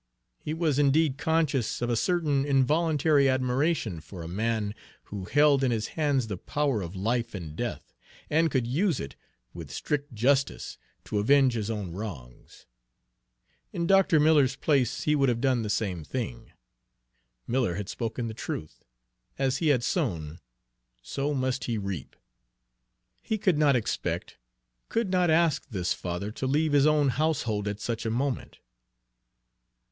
[0.39, 5.69] He was indeed conscious of a certain involuntary admiration for a man who held in
[5.69, 7.93] his hands the power of life and death,
[8.27, 9.15] and could use it,
[9.53, 12.65] with strict justice, to avenge his own wrongs.
[13.71, 14.19] In Dr.
[14.19, 16.51] Miller's place he would have done the same thing.
[17.45, 18.83] Miller had spoken the truth,
[19.37, 20.39] as he had sown,
[21.03, 22.15] so must he reap!
[23.21, 24.39] He could not expect,
[24.89, 28.57] could not ask, this father to leave his own household at such a moment.